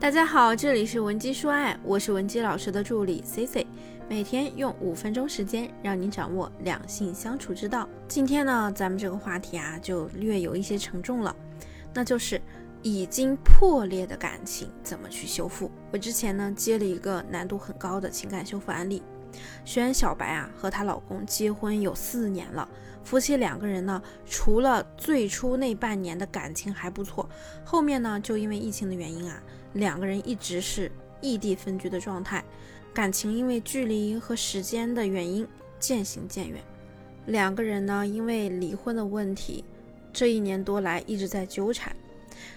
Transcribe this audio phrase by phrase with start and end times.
[0.00, 3.66] 大家好，这里是文姬说爱，我是文姬老师的助理 C C，
[4.08, 7.88] 每天用五分钟时间让你掌握两性相处之道。
[8.06, 11.34] 今天呢，咱们这个话题啊，就略有一些沉重了，
[11.92, 12.40] 那就是
[12.80, 15.68] 已经破裂的感情怎么去修复。
[15.90, 19.02] 我之前呢接了一个难度很高的情感修复案例，
[19.64, 22.68] 学员小白啊和她老公结婚有四年了。
[23.02, 27.28] 夫妻两个人呢，除了最初那半年的感情还不错，
[27.64, 29.42] 后面呢就因为疫情的原因啊，
[29.74, 30.90] 两个人一直是
[31.20, 32.42] 异地分居的状态，
[32.94, 35.46] 感情因为距离和时间的原因
[35.78, 36.60] 渐行渐远。
[37.26, 39.64] 两个人呢因为离婚的问题，
[40.12, 41.94] 这一年多来一直在纠缠。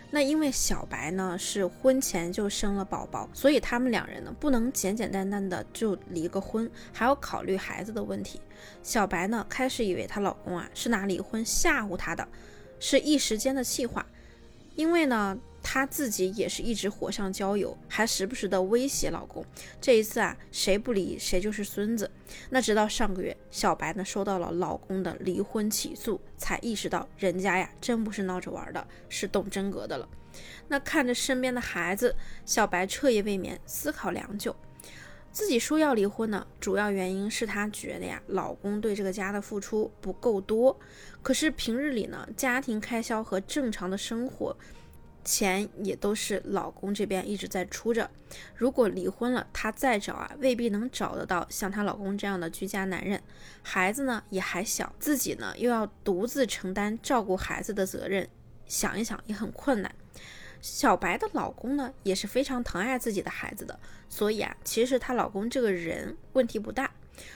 [0.09, 8.39] 那因为小白呢是婚前就生了宝宝，所以他们两人呢不能简简单单的就离个婚，还要考虑孩子的问题。
[8.83, 12.27] 小白呢开始以为她老公啊是拿离婚吓唬她的，
[12.79, 14.05] 是一时间的气话，
[14.75, 15.37] 因为呢。
[15.63, 19.45] 她自己也是一直火上浇油，还时不时的威胁老公。
[19.79, 22.09] 这一次啊，谁不离谁就是孙子。
[22.49, 30.07] 那直到上个月，小白呢收到了老公的离婚起诉，才意识到人家呀真不是闹着玩的，是动真格的了。
[30.67, 34.55] 那看着身边的孩子，小白彻夜未眠，思考良久。
[35.31, 40.77] 自己说要离婚呢，主要原因是她觉得呀，老公对这个家的付出不够多。
[41.21, 44.55] 可是平日里呢，家庭开销和正常的生活。
[45.23, 48.09] 钱也都是老公这边一直在出着，
[48.55, 53.21] 如果离婚了，她再找啊，未必能找得到像她老公这样的居家男人。
[53.61, 58.27] 孩子呢也还小，自己呢又要独自承担照顾孩子的责任，
[58.65, 59.93] 想一想也很困难。
[60.61, 63.79] 小白的老公呢也是非常疼爱自己的孩子的，
[64.09, 66.91] 所以啊，其实她老公这个人问题不大，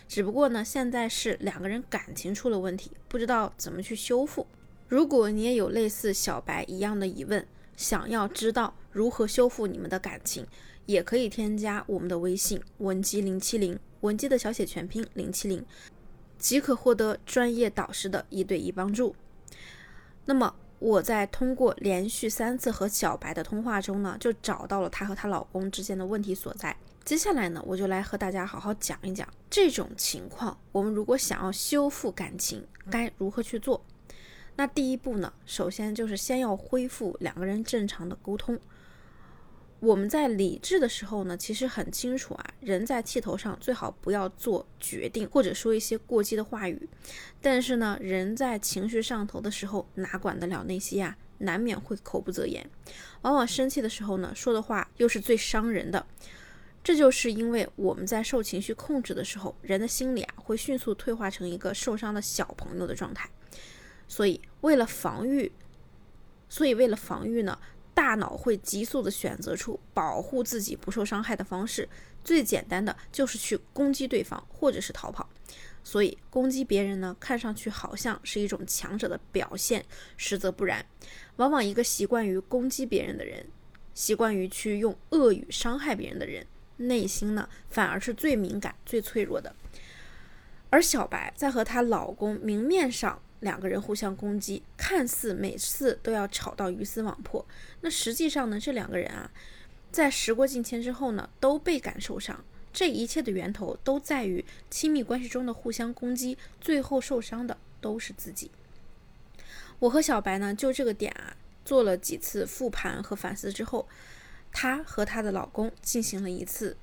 [0.08, 4.46] 只不过呢现在是两个人感情出了问题，不知道怎么去修复。
[4.88, 7.44] 如果你也有类似小白一样的疑问，
[7.76, 10.46] 想要知道如何修复你们的感情，
[10.86, 15.66] 也可以添加我们的微信文姬零七零，文姬的小写全拼零七零，
[16.38, 19.16] 即可获得专业导师的一对一帮助。
[20.26, 26.76] 那么我在通过连续三次和小白的通话中呢，就找到了她和她老公之间的问题所在。
[27.04, 33.84] 接下来呢，我就来和大家好好讲一讲这种情况，我们如果想要修复感情，该如何去做。
[34.58, 38.60] 那第一步呢，首先就是先要恢复两个人正常的沟通。
[39.82, 46.90] 我们在理智的时候呢，其实很清楚啊，人在气头上最好不要做决定或者说一些过激的话语。
[47.42, 51.18] 但是呢，人在情绪上头的时候，哪管得了那些呀？
[51.40, 52.68] 难免会口不择言。
[53.24, 56.08] 往往生气的时候呢，说的话又是最伤人的。
[56.82, 63.30] 这就是因为我们在受情绪控制的时候，人的心理啊，会迅速退化成一个受伤的小朋友的状态。
[64.08, 65.52] 所以，为了防御，
[66.48, 67.58] 所以为了防御呢，
[67.94, 71.88] 大脑会急速的选择出保护自己不受伤害的方式。
[72.24, 75.30] 最简单的就是去攻击对方，或者是逃跑。
[75.84, 79.86] 所以，攻击别人呢，看上去好像是一种强者的表现，
[80.18, 80.86] 实则不然。
[81.36, 83.46] 往往一个习惯于攻击别人的人，
[83.94, 89.56] 习惯于去用恶语伤害别人的人，内心呢，反而是最敏感、最脆弱的。
[90.72, 93.22] 而小白在和她老公明面上。
[93.42, 97.46] 两个人互相攻击，看似每次都要吵到鱼死网破，
[97.82, 99.30] 那实际上呢，这两个人啊，
[99.92, 102.44] 在时过境迁之后呢，都倍感受伤。
[102.74, 108.50] 这一切的源头都在于亲密关系中的互相攻击，最后受伤的都是自己。
[109.80, 113.88] 我和小白呢，就这个点啊，做了几次复盘和反思之后，
[114.52, 116.76] 她和她的老公进行了一次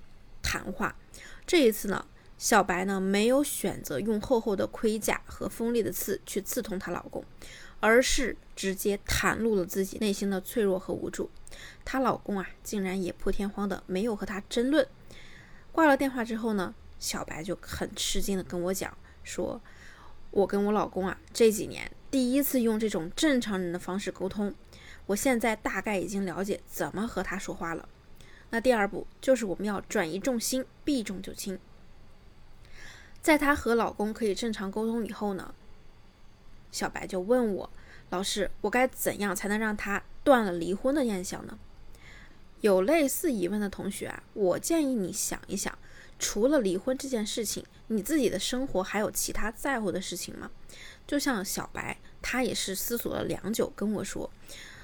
[0.43, 0.97] 谈话。
[1.47, 2.07] 这一次呢。
[2.43, 7.25] 小白呢，没有选择用厚厚的盔甲和锋利的刺去刺痛她老公，
[7.79, 11.31] 而是直接袒露了自己内心的脆弱和无助。
[11.85, 14.85] 她老公啊，竟然也破天荒的没有和她争论。
[15.71, 18.93] 挂了电话之后呢，小白就很吃惊的跟我讲
[19.23, 19.61] 说
[20.33, 24.53] ：“我跟我老公啊，这几年第一次用这种正常人的方式沟通，
[25.07, 27.89] 我现在大概已经了解怎么和他说话了。
[28.51, 31.57] 那第二步就是我们要转移重心，避重就轻。”
[33.23, 35.55] 在她和老公可以正常沟通以后呢，
[36.73, 37.71] 小白就问我
[38.11, 41.57] ：“老师，我该怎样才能让他断了离婚的念想呢？”
[42.61, 45.77] 有类似疑问的同学啊，我建议你想一想，
[46.19, 50.51] 除了离婚这件事情，你自己的生活还有其他在乎的事情吗？
[51.07, 54.31] 就像小白，她也是思索了良久，跟我说，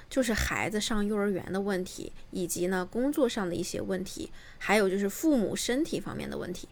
[0.09, 6.67] 就是孩子上幼儿园的问题，以及呢工作上的一些问题，还有就是父母身体方面的问题。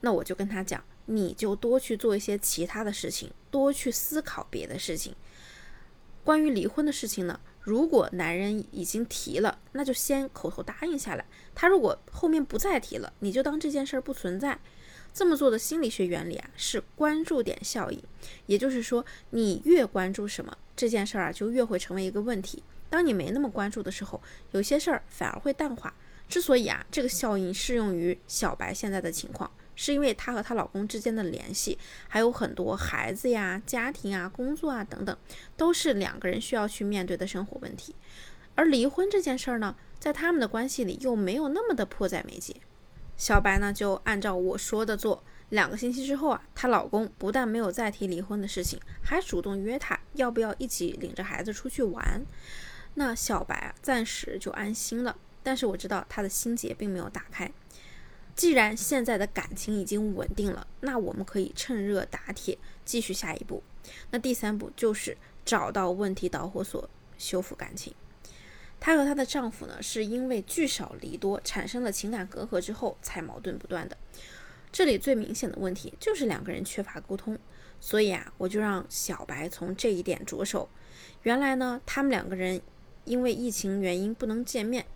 [0.00, 5.14] 那我就跟他讲，你就多去做一些其他的事情，多去思考别的事情。
[6.22, 11.24] 关于离婚的事情呢，如果男人已经提了，那就先口头答应下来。
[11.54, 14.58] 他如果后面不再提了，你就当这件事儿不存在。
[15.12, 18.00] 这么做的心理学原理啊，是关注点效应。
[18.46, 22.62] 也就是说，你越关注什么，这件事儿啊就越会成为一个问题。
[22.88, 25.92] 当你没那么关注的时候，有些事儿反而会淡化。
[26.28, 29.50] 之所以啊，这个效应适用于小白现在的情况。
[29.82, 35.16] 是因为她和她老公之间的联系还有很多孩子呀、家庭啊、工作啊等等，
[35.56, 37.96] 都是两个人需要去面对的生活问题。
[38.54, 42.54] 而离婚这件事儿呢，在他们的关系里又没有那么的迫在眉睫。
[43.16, 52.20] 小白呢就按照我说的做，两个星期之后啊，她老公不但没有再提离婚的事情，还主动约她要不要一起领着孩子出去玩。
[52.94, 57.50] 那小白啊暂时就安心了，但是我知道她的心结并没有打开。
[58.40, 62.56] 既然现在的感情已经稳定了，那我们可以趁热打铁，
[62.86, 63.62] 继续下一步。
[64.12, 65.14] 那第三步就是
[65.44, 66.88] 找到问题导火索，
[67.18, 67.94] 修复感情。
[68.80, 73.94] 她和她的丈夫呢，是因为聚少离多，产生了情感隔阂之后，才矛盾不断的。
[74.72, 77.38] 这里最明显的问题就是两个人缺乏沟通。
[77.78, 80.66] 所以啊，我就让小白从这一点着手。
[81.24, 82.62] 原来呢，他们两个人
[83.04, 84.86] 因为疫情原因不能见面。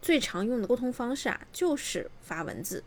[0.00, 2.84] 最常用的沟通方式啊，就是发文字。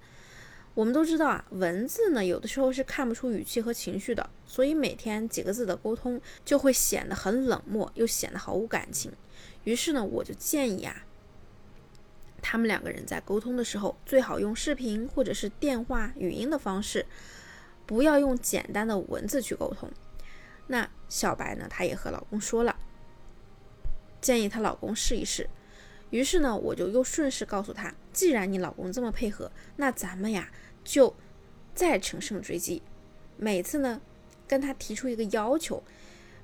[0.74, 9.12] 我们都知道啊，文字呢有的时候是看不出语气和情绪的，所以每天几个字的沟通就会显得很冷漠，又显得毫无感情。
[9.66, 11.06] 于是呢，我就建议啊，
[12.42, 17.06] 他们两个人在沟通的时候，最好用视频或者是电话语音的方式，
[17.86, 19.92] 不要用简单的文字去沟通。
[20.68, 22.78] 那小白呢，她也和老公说了，
[24.22, 25.50] 建议她老公试一试。
[26.12, 30.52] 于是呢，我就又顺势告诉他，既然你老公这么配合，那咱们呀
[30.84, 31.16] 就
[31.74, 32.81] 再乘胜追击。
[33.38, 34.02] 每次呢，
[34.46, 35.81] 跟他提出一个要求，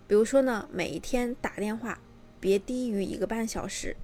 [0.08, 2.00] 比如说呢，每一天打电话
[2.40, 3.98] 别低于一个半小时，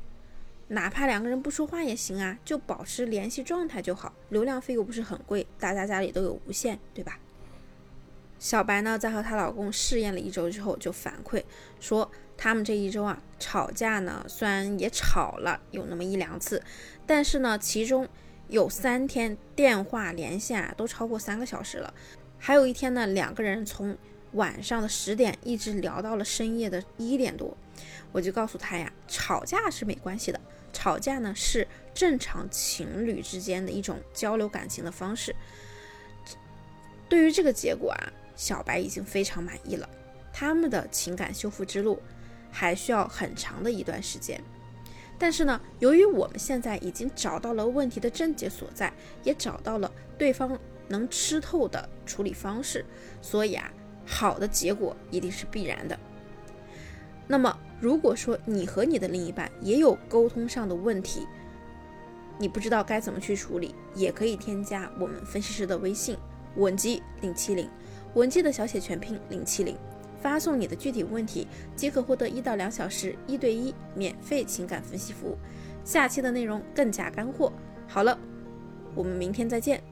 [0.67, 4.13] 哪怕两个人不说话也行啊，就保持联系状态就好。
[4.29, 7.17] 流量费又不是很贵，大家家里都有无线，对吧？
[8.37, 11.41] 小白呢，在和她老公试验了一周之后，就反馈
[11.79, 12.11] 说。
[12.37, 16.61] 他们这一周啊，吵架呢，虽然也吵了有那么一两次，
[17.05, 18.07] 但是呢，其中
[18.49, 21.93] 有三天电话连线啊都超过三个小时了，
[22.37, 23.97] 还有一天呢，两个人从
[24.33, 27.55] 晚上的十点一直聊到了深夜的一点多。
[28.11, 30.39] 我就告诉他呀，吵架是没关系的，
[30.73, 35.33] 吵架呢是正常情侣之间的一种交流感情的方式。
[37.07, 39.87] 对于这个结果啊，小白已经非常满意了，
[40.33, 42.01] 他们的情感修复之路。
[42.55, 44.39] 还需要很长的一段时间，
[45.17, 50.57] 但是呢，由于我们现在已经找到了问题的症结所在，也找到了对方
[50.87, 52.85] 能吃透的处理方式，
[53.23, 53.73] 所以啊，
[54.05, 55.99] 好的结果一定是必然的。
[57.27, 61.27] 那么，如果说你和你的另一半也有沟通上的问题，
[62.37, 66.15] 你不知道该怎么去处理，也可以添加我们分析师的微信
[66.57, 67.67] 文姬零七零，
[68.13, 69.75] 文姬的小写全拼零七零。
[70.23, 75.37] 发送你的具体问题，即可获得一到两小时一对一免费情感分析服务。
[75.83, 77.51] 下期的内容更加干货。
[77.89, 78.17] 好了，
[78.95, 79.83] 我们明天再见。